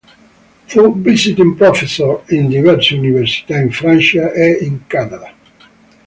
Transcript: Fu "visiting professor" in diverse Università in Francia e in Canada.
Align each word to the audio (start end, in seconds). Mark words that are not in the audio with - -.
Fu 0.65 0.99
"visiting 0.99 1.55
professor" 1.55 2.23
in 2.29 2.47
diverse 2.49 2.95
Università 2.95 3.59
in 3.59 3.69
Francia 3.71 4.31
e 4.31 4.57
in 4.63 4.87
Canada. 4.87 5.31